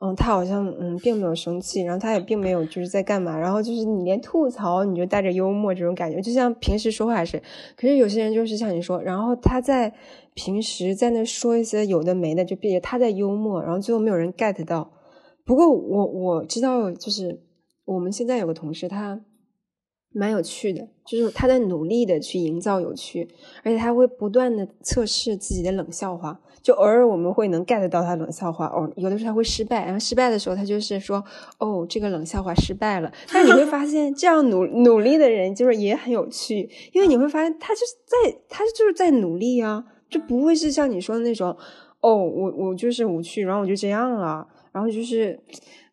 [0.00, 7.40] 嗯，他好像嗯并没有生气，然后他也并没有就是在干嘛，然后就是你连吐槽你就带着幽默这种感觉，就像平时说话是。
[7.76, 9.94] 可是有些人就是像你说，然后他在
[10.34, 14.90] 平时在那说一些有的没的，就毕竟他在幽默，然后最后没有人 get 到。
[15.44, 17.40] 不过我我知道，就是
[17.84, 19.20] 我们现在有个同事他。
[20.12, 23.28] 蛮有趣的，就是他在努力的去营造有趣，
[23.62, 26.40] 而且他会不断的测试自己的冷笑话。
[26.62, 31.24] 就偶尔我们会能 get 到他冷笑话，哦，有的时候他会失败，然后失败的时候他就是说，
[31.58, 33.12] 哦，这个冷笑话失败了。
[33.32, 41.48] 但你会发现，这样努努力的人就是也很有趣，因为你会发现他就是在他就是在努力啊，就不会是像你说的那种，
[42.00, 45.40] 哦，我我就是无趣，然后我就这样了，然后就是。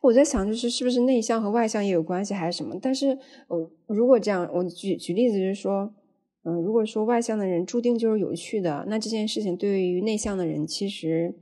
[0.02, 2.78] 我在想，就是是不是内向和外向也有关系，还是什么？
[2.82, 5.94] 但是，呃，如果这样，我举举例子就是说，
[6.44, 11.36] 嗯，如果说外向的人注定就是有趣的，那这件事情对于内向的人其实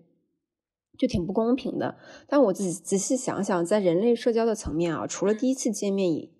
[0.97, 1.97] 就挺不公平的。
[2.27, 6.31] 但我仔仔细想想，在人类社交的层面啊，除了第一次见面以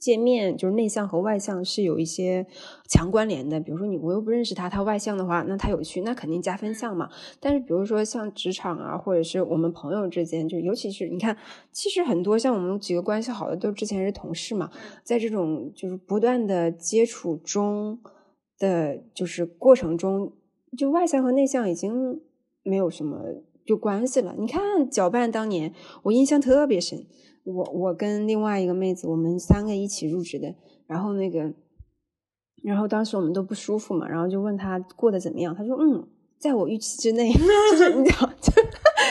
[0.00, 2.46] 见面就是内向和外向是有一些
[2.88, 7.08] 强关联的，比如说你我又不认识他，他外向的话，那他有趣，那肯定加分项嘛。
[7.40, 11.36] 但是比如说像职场啊，或者是我们朋友之间，就尤其是你看，
[11.72, 14.70] 其实很多像我们几个关系好的，都之前是同事嘛，
[15.02, 18.00] 在这种就是不断的接触中
[18.58, 20.32] 的就是过程中，
[20.76, 22.20] 就外向和内向已经
[22.62, 23.22] 没有什么
[23.64, 24.34] 就关系了。
[24.36, 27.06] 你看搅拌当年，我印象特别深。
[27.44, 30.54] 我我跟另外一个妹子，我们三个一起入职的，
[30.86, 31.52] 然后那个，
[32.62, 37.30] 然后当时我们都不舒服嘛，然后就问他过得怎么样，他说嗯，在我预期之内，
[37.70, 38.52] 就是你知道， 就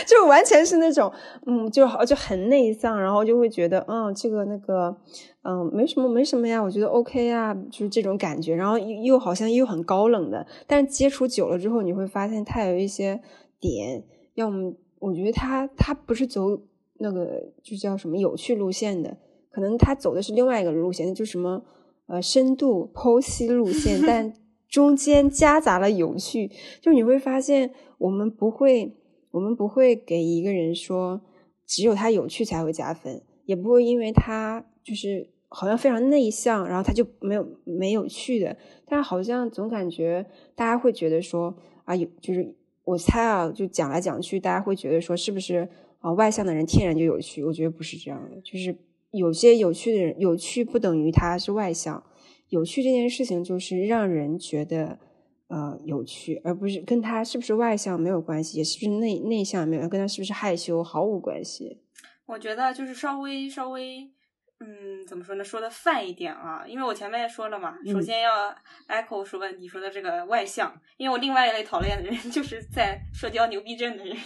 [0.07, 1.11] 就完全是那种
[1.45, 4.97] 嗯，就好就很内向，然后就会觉得嗯，这个那个
[5.43, 13.21] 嗯，没什么没什么呀，我觉得 OK 啊，就是这种感觉，然后又又好像又很高冷的，但是接触久了之后，你会发现他有一些
[13.59, 16.59] 点，要么我觉得他他不是走。
[16.99, 19.17] 那个就叫什么有趣路线的，
[19.49, 21.63] 可能他走的是另外一个路线，就什么
[22.07, 24.33] 呃深度剖析路线，但
[24.69, 26.49] 中间夹杂了有趣。
[26.81, 28.95] 就你会发现，我们不会，
[29.31, 31.21] 我们不会给一个人说
[31.65, 38.55] 只有他有趣才会加分，也不会因为他就是好像非常内向，然后他就没有没有趣的。
[38.87, 40.25] 但好像总感觉
[40.55, 45.67] 大家会觉得说啊，有就是我猜啊，就讲来讲去，大家会觉得说是不是？
[46.03, 48.41] 啊，外向的人天然就有趣，我觉得不是这样的。
[48.41, 48.77] 就是
[49.11, 52.03] 有些有趣的人，有趣不等于他是外向。
[52.49, 54.99] 有趣这件事情就是让人觉得
[55.47, 61.79] 呃有趣，而不是跟他是不是外向没有关系，也是不是内内向没有，跟他是不是害羞毫无关系。
[62.25, 64.11] 我觉得就是稍微稍微，
[64.59, 65.43] 嗯，怎么说呢？
[65.43, 68.53] 说的泛一点啊，因为我前面也说了嘛，首先要
[68.89, 74.17] echo 说问你说的这个外向，因为我另外一类讨厌的人 就是在社交牛逼症的人。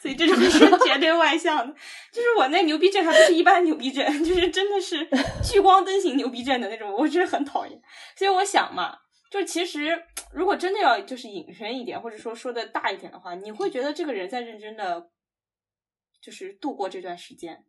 [0.00, 1.74] 所以这种是 绝对外向的，
[2.12, 5.08] 就是我那牛逼症还不是一般牛逼症，就是真的是
[5.42, 7.80] 聚光灯型牛逼症的那种，我真的很讨厌。
[8.16, 8.96] 所以我想嘛，
[9.30, 15.10] 就是其实如果真的要就是隐身一点，或者说说的大一点的话，你会觉得这个人在认真的，
[16.22, 17.64] 就是度过这段时间，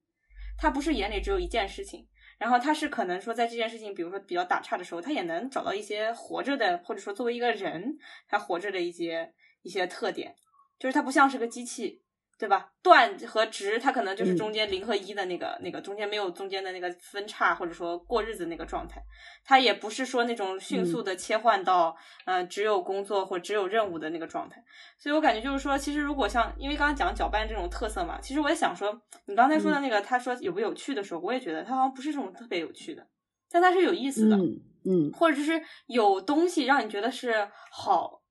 [0.58, 10.36] 他不是眼里只有一件事情，然后他是可能说在这件事情，比如说比较打岔的时候，他也能找到一些活着的，或者说作为一个人他活着的一些一些特点。
[10.80, 12.02] 就是它不像是个机器，
[12.38, 12.74] 对吧？
[12.84, 19.02] 断和直，它可能就是中间零和一的那个那个中间没有中间的那个分叉，或者说过日子那个状态。
[19.44, 24.62] 它也不是说那种迅速的切换到嗯只有工作或只有任务的那个状态。
[24.98, 33.08] 所以我感觉就是说，其实如果像因为刚刚讲搅拌这种特色嘛，其实我也想说，你刚才说的那个他说有不有趣的时候，我也觉得他好像不是这种特别有趣的，
[33.50, 38.22] 但它是有意思的，嗯，或者就是有东西让你觉得是好。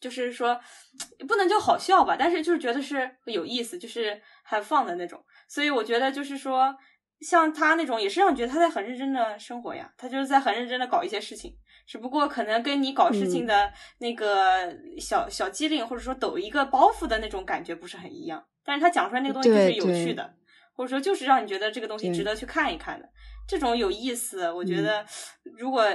[0.00, 0.58] 就是说，
[1.28, 5.22] 不能叫好笑吧，但是就是觉得是有意思，就是很放的那种。
[5.46, 6.74] 所以我觉得就是说，
[7.20, 11.54] 像他那种也是让你觉得他在很认真的生活呀，他就是在很认真的搞一些事情。
[11.86, 18.42] 只不过可能跟你搞事情的那个小小机灵，或者说抖一个包袱的那种感觉不是很一样。
[18.64, 20.34] 但是他讲出来那个东西就是有趣的，
[20.74, 23.08] 或者说就是让你觉得这个东西值得去看一看的。
[23.46, 25.04] 这种有意思，我觉得
[25.58, 25.86] 如果。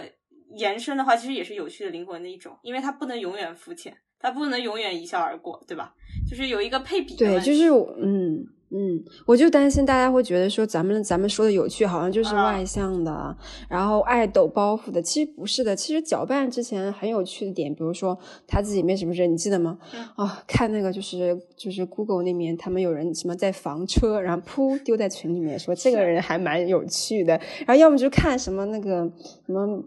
[0.55, 5.93] 延伸的话，其实也是有趣的灵魂的一种，因为它不能永远肤浅，它不能永远一笑而过，对吧？
[6.29, 7.15] 就是有一个配比。
[7.15, 13.37] 对，就是嗯嗯，我就担心大家会觉得说咱们咱们说的有趣，好像就是外向的，
[13.69, 15.01] 然后爱抖包袱的。
[15.01, 19.77] 其实不是的，其实搅拌之前很有趣的点，比如说他自己没什么人，你记得吗？
[20.15, 27.39] 啊，看那个就是就是 Google 那边他们有人什么在房车，然后噗丢在群里面说这个人还蛮有趣的。
[27.59, 29.09] 然后要么就看什么那个
[29.45, 29.83] 什么。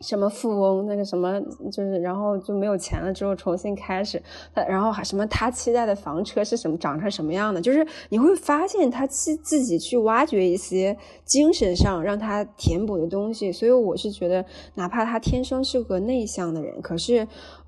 [0.00, 1.40] 什么富翁那个什么
[1.72, 4.22] 就是，然后就没有钱了之后重新开始，
[4.54, 14.44] 他然后还什么他期待的房车是什么长成什么样的，就是你会发现他自自己去挖掘一些精神上让他填补的东西，所以我是觉得，
[14.74, 17.26] 哪怕他天生是个内向的人，可是。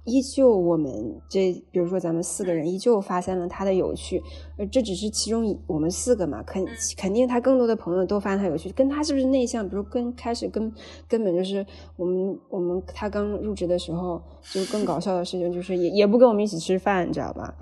[0.09, 4.23] 依旧，我们这比如说咱们四个人依旧发现了他的有趣，
[4.57, 6.67] 呃，这只是其中我们四个嘛，肯
[6.97, 10.73] 肯定他更多的朋友都发现他有趣，跟他是不是内向，比如跟开始跟
[11.07, 11.65] 根本就是
[11.97, 14.21] 我们我们他刚入职的时候，
[14.53, 17.55] 就更搞笑的事情就是也也不跟我们一起吃饭，你知道吧？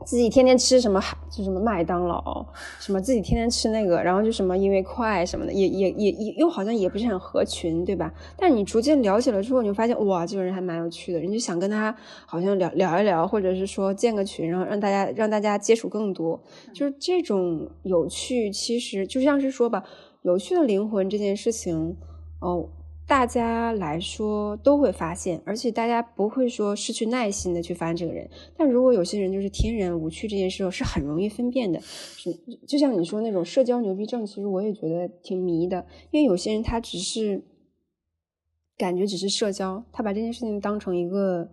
[0.00, 0.06] 嗯。
[0.06, 2.46] 自己天天吃什么就什么麦当劳，
[2.78, 8.12] 什么自己天天吃那个，然后就什么因为快什么的，也也也也又好像也不是很合群，对吧？
[8.36, 16.40] 但你逐渐了解了之后，你就发现哇，这个人还蛮有趣的，你就想跟他好像聊聊一聊，或者是说建个群，然后让大家让大家接触更多，
[16.72, 19.82] 就是这种有趣，其实就像是说吧，
[20.22, 21.96] 有趣的灵魂这件事情，
[22.40, 22.68] 哦。
[23.08, 28.28] 大家来说都会发现，而且大家不会说失去耐心的去发现这个人。
[28.54, 31.80] 但如果有些人就是天然无趣，这件事是很容易分辨的。
[31.80, 35.86] 是就像你说那种社交牛逼症，其实我也觉得挺迷的。
[36.10, 37.42] 因为有些人他只是
[38.76, 41.48] 感觉只是社交，他把这件事情当成一个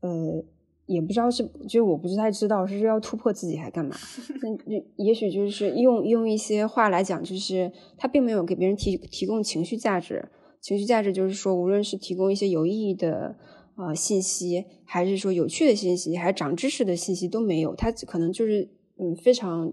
[0.00, 0.42] 呃，
[0.86, 3.94] 也不知道是，就我不太知道是要突破自己还干嘛。
[4.66, 10.26] 那也许就是用用一些话来讲，就是他并没有给别人提提供情绪价值。
[10.64, 13.36] 情绪价值就是说，无论是提供一些有意义的
[13.76, 19.70] 呃信息，还是说有趣的信息，还是长知识的信息都没有，他可能就是嗯非常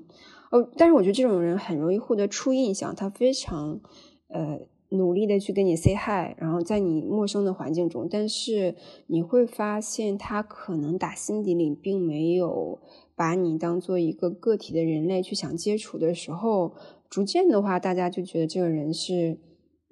[0.51, 3.80] 哦，但是我觉得这种人很容易获得初印象，他非常
[4.27, 8.75] 呃努力的去跟你 say hi，然后在你陌生的环境中，但是
[9.08, 12.77] 你会发现他可能打心底里并没有
[13.15, 16.73] 把你当做一个个体的人类去想接触的时候，
[17.10, 19.39] 逐渐的话，大家就觉得这个人是。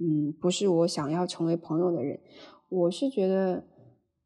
[0.01, 2.21] 嗯，不是我想要成为朋友的人。
[2.69, 3.65] 我是觉得，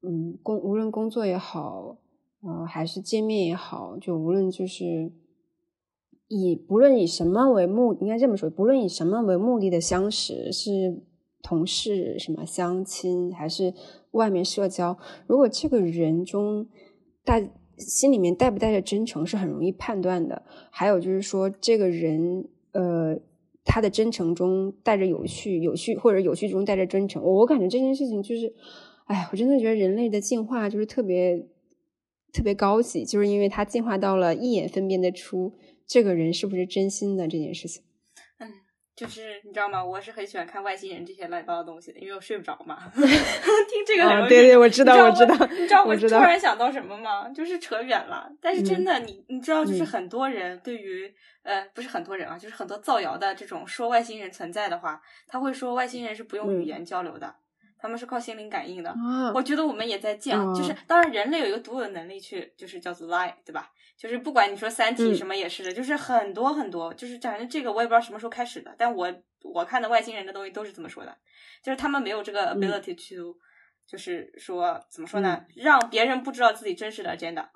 [0.04, 1.98] 嗯，工无论工作也好，
[2.42, 5.12] 呃，还是见面也好，就无论就是
[6.28, 11.02] 以不论以什么为目，应该这么说，不论以什么为目的的相识，是
[11.42, 13.74] 同事、什么相亲，还是
[14.12, 16.68] 外面社交，如果这个人中
[17.24, 20.44] 带心里面带不带着真诚，是很容易判断的。
[20.70, 23.20] 还有就是说，这个人，呃。
[23.66, 27.24] 他的真诚中带着有趣，有趣或者有趣中带着真诚。
[27.24, 28.54] 我感觉这件事情就是，
[29.06, 31.48] 哎，我真的觉得人类的进化就是特别
[32.32, 35.54] 特别高级，就是因为他进化到了一眼分辨得出
[35.86, 37.84] 这个人是不是真心的这件事情。
[38.94, 39.84] 嗯，就是你知道吗？
[39.84, 42.78] 我是很喜欢看外星人这些乱七八糟东西的，因为我睡不着嘛。
[42.96, 47.30] 听这个，对对，我知道，我知道，你知道我突然想到什么吗？
[47.30, 51.14] 就是扯远了，但是真的，你你知道，就是很多人对于。
[51.44, 57.36] 呃，不是很多人啊，就是很多造谣的这种说外星人存在的话，他会说外星人是不用语言交流的，
[57.78, 58.96] 他们是靠心灵感应的。
[59.36, 63.70] 我觉得我们也在降，就是当然人类有一个独有的能力去，就是叫做 lie，对吧？
[64.04, 69.10] 就是不管你说三体什么也是的，就是很多很多，就是反正这个我也不知道什么时候开始的，但我
[69.42, 71.18] 我看的外星人的东西都是这么说的，
[71.64, 73.38] 就是他们没有这个 ability to，
[73.88, 77.48] 就是说怎么说呢，让别人不知道自己真实的 agenda。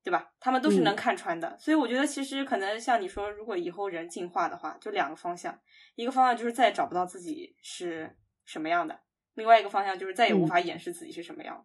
[0.00, 0.30] 对吧？
[0.40, 5.60] 他们都是能看穿的，所以我觉得其实可能像你说，如果以后人进化的话，就两个方向，
[5.96, 8.98] 一个方向就是再也找不到自己是什么样的，
[9.34, 11.62] 另外一个方向就是再也无法掩饰自己是什么样。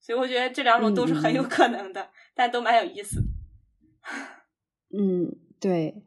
[0.00, 3.20] 所以我觉得这两种都是很有可能的，但都蛮有意思。
[4.96, 6.02] 嗯，对，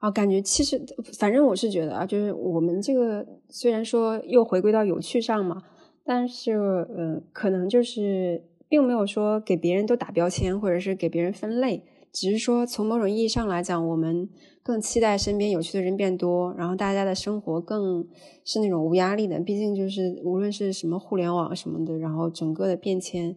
[0.00, 0.80] 啊，感觉其实
[1.18, 5.62] 反正我是觉得啊，就是我们这个虽然说又回归到有趣上嘛，
[6.04, 6.52] 但是
[6.96, 8.44] 嗯，可能就是。
[8.66, 14.28] 并没有说给别人都打标签，或者是给别人分类，只是说从某种意义上来讲，我们
[14.64, 18.08] 更期待身边有趣的人变多，然后大家的生活更
[18.44, 19.38] 是那种无压力的。
[19.38, 23.36] 毕竟就是无论是什么互联网什么的，然后整个的变迁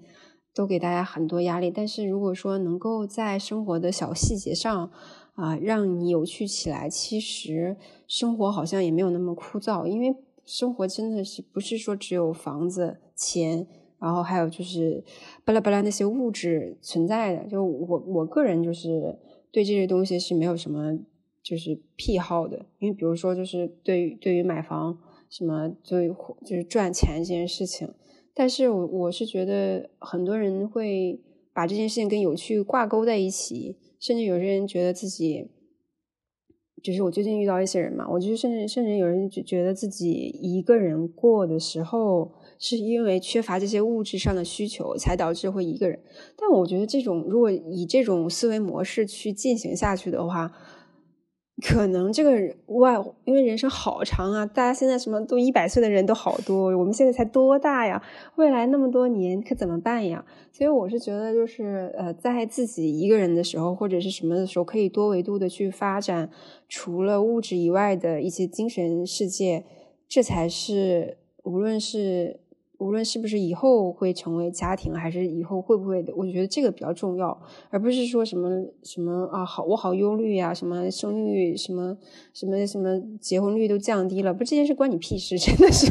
[0.57, 1.69] 都给大家很多压力。
[1.69, 4.91] 但是如果说能够在生活的小细节上
[5.35, 9.85] 啊，让你有趣起来，其实生活好像也没有那么枯燥。
[9.85, 13.67] 因为生活真的是不是说只有房子、钱。
[13.99, 15.03] 然后还有就是
[15.43, 19.17] 巴拉巴拉那些物质存在的，就我我个人就是
[19.51, 20.95] 对这些东西是没有什么
[21.41, 24.99] 就是癖好的，因为比如说就是对于对于买房
[25.31, 26.09] 什么就
[26.45, 27.91] 就是赚钱这件事情，
[28.39, 31.19] 但是我我是觉得很多人会
[31.51, 35.47] 把这件事情跟有趣挂钩在一起，甚至有些人觉得自己，
[36.83, 45.99] 就是我最近遇到一些人嘛，我就甚至甚至有人就觉得自己一个人过的时候，是因为缺乏这些物质上的需求，才导致会一个人。
[46.37, 50.51] 但我觉得这种如果以这种思维模式去进行下去的话，
[51.63, 52.95] 可能这个外，
[53.25, 58.01] 因为人生好长啊，大家现在什么都一百岁的人都好多，我们现在才多大呀？
[58.35, 60.23] 未来那么多年可怎么办呀？
[60.51, 66.29] 所以我是觉得，就是呃，在自己一个人的时候，或者是什么的时候，可以多维度的去发展，
[66.69, 69.65] 除了物质以外的一些精神世界，
[70.07, 72.39] 这才是无论是。
[72.79, 77.35] 无论是不是以后会成为家庭，还是以后会不会的，我觉得这个比较重要，
[77.69, 78.49] 而不是说什么
[78.83, 81.97] 什么啊，好我好忧虑呀，什么生育，什么
[82.33, 85.87] 什么什么结婚率都降低了，不这件事关你屁事， 真的是。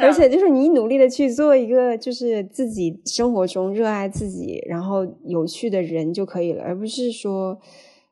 [0.00, 7.58] 而且就是你努力的去做一个，就是自己生活中热爱自己，然后有趣的人就可以了，而不是说，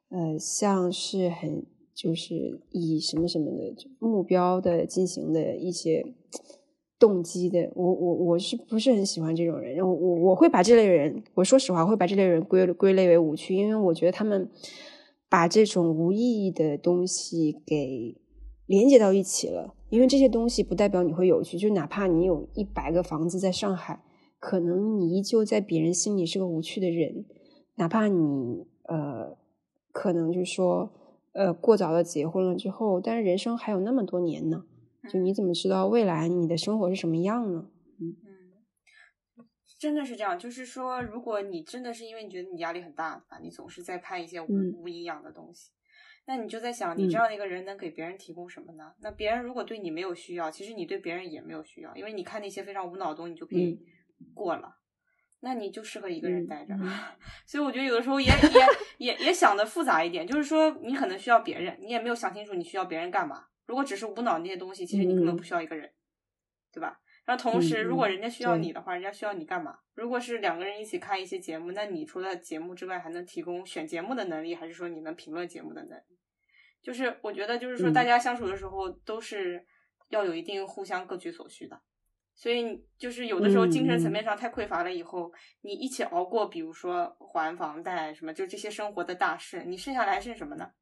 [0.09, 6.15] 呃，像是很就是以什么什么的目标的进行的一些。
[7.03, 9.77] 动机的，我我我是不是很喜欢这种人？
[9.85, 14.49] 我我我会把这类人，我说实话会把这类人归归类为无趣，因为我觉得他们
[15.29, 18.17] 把这种无意义的东西给
[18.67, 19.75] 连接到一起了。
[19.91, 24.05] 因为这些东西不代表你会有趣，就哪怕你有一百个房子在上海，
[24.39, 27.25] 可能你依旧在别人心里是个无趣的人。
[27.75, 29.37] 哪怕你呃，
[29.91, 30.93] 可能就是说
[31.33, 34.65] 呃过早的结婚了之后，但是人生还有那么多年呢。
[35.11, 37.69] 就你怎么知道未来你的生活是什么样呢？
[38.01, 39.47] 嗯嗯，
[39.79, 40.39] 真的是这样。
[40.39, 45.71] 就是说，如果你真的是因为你觉得你压力很大啊，你总是在看一些无无营养的东西，
[46.27, 48.95] 那你就在想，你这样的一个人能给别人提供什么呢？
[49.01, 53.79] 那别人如果对你没有需要，其实你对别人也没有需要，因为你看那些非常无脑的东西，你就可以
[54.35, 54.79] 过了。
[55.45, 56.73] 那你就适合一个人待着。
[57.45, 58.27] 所以我觉得有的时候也
[58.99, 63.47] 也也也想的复杂一点，就是说你可能需要别人，你也没有想清楚你需要别人干嘛。
[63.67, 65.91] 如果只是无脑那些东西，其实你根本不需要一个人，
[66.73, 66.99] 对吧？
[67.25, 69.79] 然后同时，如果人家需要你的话，人家需要你干嘛？
[69.95, 76.19] 如果是两个人一起看一些节目，那你除了节目之外，还能提供选节目的能力，还是说你能评论节目的能力？
[76.83, 79.65] 就是我觉得，就是说大家相处的时候都是
[80.09, 81.81] 要有一定互相各取所需的。
[82.35, 90.73] 所以就是有的时候精神层面上太匮乏了以后，你一起熬过，比如说还房贷什么，就这些生活的大事，你剩下来剩什么呢？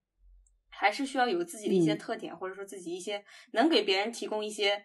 [0.80, 4.82] 还是需要有自己的一些特点，或者说自己一些能给别人提供一些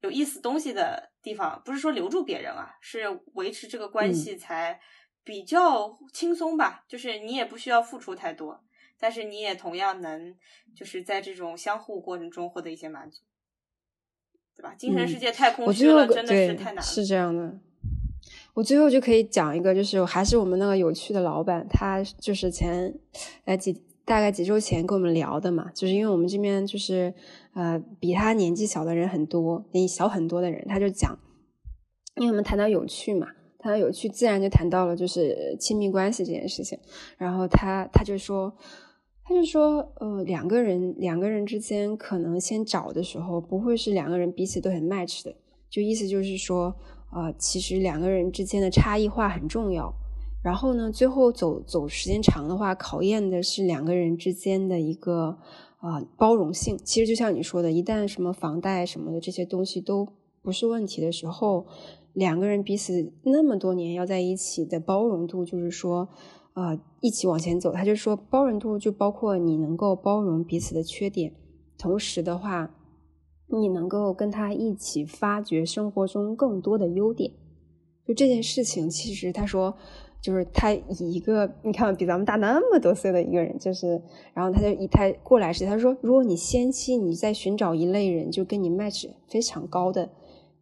[0.00, 1.60] 有意思东西的地方。
[1.62, 3.02] 不是说留住别人啊，是
[3.34, 4.80] 维持这个关系才
[5.22, 6.86] 比较轻松吧。
[6.88, 8.64] 就是你也不需要付出太多，
[8.98, 10.34] 但是你也同样能
[10.74, 13.20] 就是在这种相互过程中获得一些满足，
[14.56, 14.74] 对吧？
[14.78, 16.82] 精神世界太空虚了，真的是太难了。
[16.82, 17.60] 是这样的。
[18.54, 22.94] 我最后就可以讲一个，就是还是我们那个有趣的老板，他就是前
[23.44, 23.84] 来几。
[24.04, 27.14] 大概几周前跟我们聊的嘛，就是因为我们这边就是
[27.54, 31.18] 呃比他年纪小的人很多，比小很多的人，他就讲，
[32.16, 33.28] 因为我们谈到有趣嘛，
[33.58, 36.78] 谈到有趣，自然就谈到了就是亲密关系这件事情。
[37.16, 38.54] 然后他他就说，
[39.22, 45.34] 他就说，呃，两个人两个人之间可能先找的时候，不会是两个人彼此都很 match 的，
[45.70, 46.76] 就意思就是说，
[47.10, 49.94] 呃，其实两个人之间的差异化很重要。
[50.44, 55.38] 然后呢，最后走走时间长的话，考验的是两个人之间的一个
[55.78, 56.76] 啊包容性。
[56.84, 60.06] 其实就像你说的，一旦什么房贷什么的这些东西都
[60.42, 61.64] 不是问题的时候，
[62.12, 66.10] 两个人彼此那么多年要在一起的包容度，就是说
[66.52, 67.72] 啊一起往前走。
[67.72, 71.32] 他就说包容度就包括你能够包容彼此的缺点，
[71.78, 72.74] 同时的话，
[73.46, 77.32] 你能够跟他一起发掘生活中更多的优点。
[78.06, 79.78] 就这件事情，其实他说。
[80.24, 84.00] 就是他以一个你看比咱们大那么多岁的一个人，就是，
[84.32, 90.08] 然后他就以他过来时，他说，如果你先期你在寻找一类人，就跟你 match 非常高的，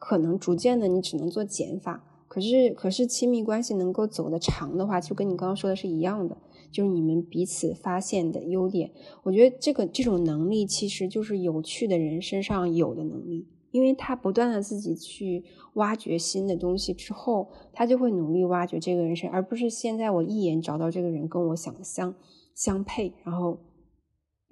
[0.00, 2.02] 可能逐渐的你只能做减法。
[2.26, 6.36] 可是，可是亲密关系能够走得长的话，就跟你刚刚说的是一样的，
[6.72, 8.90] 就是你们彼此发现的优点。
[9.22, 13.46] 我觉得这个这种能力其实就是有趣的人身上有的能力。
[13.72, 15.44] 因为他不断的自己去
[15.74, 22.14] 挖掘新的东西之后，他就会努力挖掘这个人生，而不是现在我一眼找到这个人跟我想相
[22.54, 23.58] 相配，然后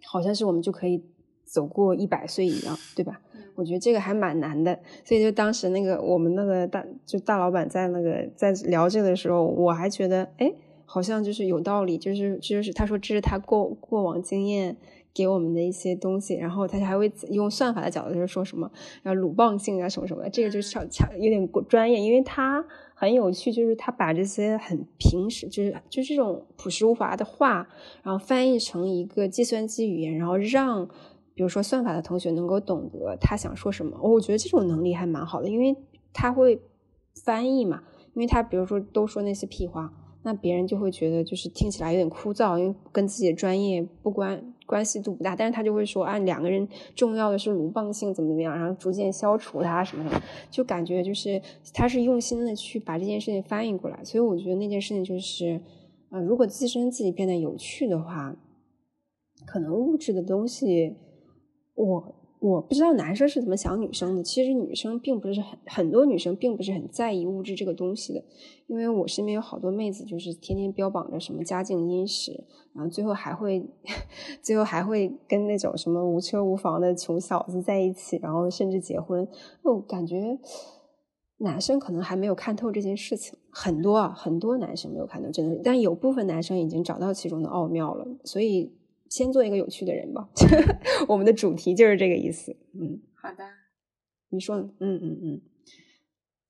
[0.08, 1.04] 好像是我们就可以
[1.44, 3.20] 走过一百岁一样，对吧？
[3.56, 10.50] 我觉得这个还蛮难的，所以就当时那个我们那个大就大老板在那个在聊这个的时候，我还觉得哎，
[10.86, 14.78] 好像就是有道理，就是就是他说这是他过过往经验
[15.12, 18.70] 给我们的一些东西，然后他还会用算法的角度就是说什么，
[19.02, 27.68] 然后鲁棒性啊什么什么的，这个就超超有点专业，因为他很有趣，就是他把这些很平时就是就这种朴实无华的话，
[28.02, 30.86] 然后翻译成一个计算机语言，然后让
[31.34, 33.98] 比如说算法的同学能够懂得他想说什么。
[34.02, 35.76] 我觉得这种能力还蛮好的，因为
[36.12, 36.60] 他会
[37.24, 37.82] 翻译嘛，
[38.14, 39.92] 因为他比如说都说那些屁话。
[40.22, 45.34] 那别人就会觉得就是听起来有点枯燥，因为跟自己的专业不关关系度不大。
[45.34, 51.42] 但是他就会说啊，两个人重要的是鲁棒性怎么怎么样，然后逐渐消除它什么什么，就感觉就是
[51.74, 54.04] 他是用心的去把这件事情翻译过来。
[54.04, 55.60] 所以我觉得那件事情就是，
[56.10, 58.36] 呃，如果自身自己变得有趣的话，
[59.44, 60.94] 可能物质的东西
[61.74, 62.14] 我。
[62.40, 68.24] 我不知道男生是怎么想女生的，其实女生并不是很很多女生并不是很在意物质这个东西的，
[68.66, 73.68] 因为我身边有好多妹子就是天天标榜着什么家境殷实，然后最后还会
[74.40, 79.28] 最后还会跟那种什么无车无房的穷小子在一起，然后甚至结婚。
[79.62, 80.38] 我感觉
[81.40, 88.79] 男生可能还没有看透这件事情，很多啊很多男生没有看透，真的，但有部分男生已经找到其中的奥妙了，所以。
[89.10, 90.26] 先做一个有趣的人吧，
[91.08, 92.56] 我们的主题就是这个意思。
[92.72, 93.44] 嗯，好的，
[94.30, 95.42] 你说，嗯嗯嗯，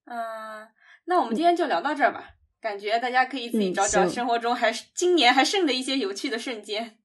[0.05, 0.69] 嗯，
[1.07, 2.37] 那我们今天就聊到这儿吧。
[2.61, 7.00] 感觉大家可以自己找找生活中还今年还剩的一些有趣的瞬间。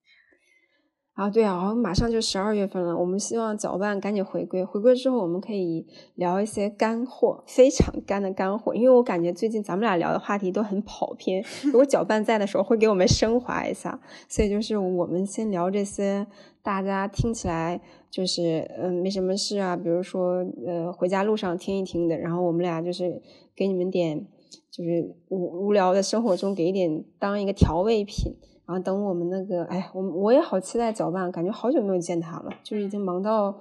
[1.15, 4.65] 啊，对啊，马上就十二月份了，我们希望搅拌赶紧回归。
[4.65, 8.75] 回归之后，我们可以聊一些干货， 非常干的干货。
[8.75, 13.97] 因为我感觉最近咱们俩聊的话题都很跑偏，如果搅拌在的时候，会给我们升华一下。
[14.27, 16.27] 所以就是我们先聊这些，
[16.61, 17.79] 大家听起来
[18.11, 22.17] 就是嗯没什么事啊，比如说呃回家路上听一听的。
[22.17, 23.21] 然后我们俩就是
[23.55, 24.27] 给你们点，
[24.69, 28.35] 就是无无聊的生活中给一点当一个调味品。
[28.65, 33.55] 然后等我们那个，哎，我我也好期待搅拌，感觉好久没有见他了，就是已经忙到，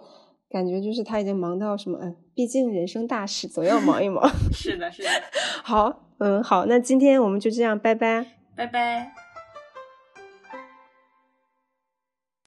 [0.49, 4.29] 感觉就是他已经忙到什么，嗯，毕竟人生大事总要忙一忙。
[4.53, 5.09] 是的，是的。
[5.63, 8.27] 好，嗯，好，那今天我们就这样，拜拜，
[8.57, 9.24] 拜拜。